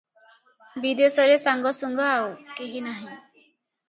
[0.85, 3.11] ବିଦେଶରେ ସାଙ୍ଗସୁଙ୍ଗା ଆଉ, କେହି ନାହିଁ।